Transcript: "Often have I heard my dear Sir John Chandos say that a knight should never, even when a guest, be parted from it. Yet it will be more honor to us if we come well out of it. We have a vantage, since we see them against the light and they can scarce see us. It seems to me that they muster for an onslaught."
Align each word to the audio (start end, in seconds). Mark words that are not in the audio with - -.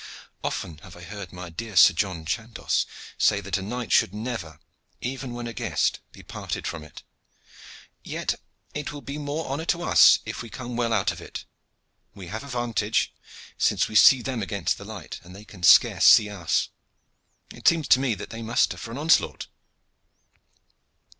"Often 0.43 0.79
have 0.79 0.95
I 0.95 1.03
heard 1.03 1.31
my 1.31 1.51
dear 1.51 1.75
Sir 1.75 1.93
John 1.93 2.25
Chandos 2.25 2.87
say 3.19 3.39
that 3.39 3.59
a 3.59 3.61
knight 3.61 3.91
should 3.91 4.15
never, 4.15 4.59
even 4.99 5.31
when 5.31 5.45
a 5.45 5.53
guest, 5.53 5.99
be 6.11 6.23
parted 6.23 6.65
from 6.65 6.83
it. 6.83 7.03
Yet 8.03 8.33
it 8.73 8.91
will 8.91 9.03
be 9.03 9.19
more 9.19 9.47
honor 9.47 9.65
to 9.65 9.83
us 9.83 10.17
if 10.25 10.41
we 10.41 10.49
come 10.49 10.75
well 10.75 10.91
out 10.91 11.11
of 11.11 11.21
it. 11.21 11.45
We 12.15 12.29
have 12.29 12.43
a 12.43 12.47
vantage, 12.47 13.13
since 13.59 13.87
we 13.87 13.93
see 13.93 14.23
them 14.23 14.41
against 14.41 14.79
the 14.79 14.85
light 14.85 15.19
and 15.23 15.35
they 15.35 15.45
can 15.45 15.61
scarce 15.61 16.07
see 16.07 16.31
us. 16.31 16.69
It 17.53 17.67
seems 17.67 17.87
to 17.89 17.99
me 17.99 18.15
that 18.15 18.31
they 18.31 18.41
muster 18.41 18.77
for 18.77 18.89
an 18.89 18.97
onslaught." 18.97 19.45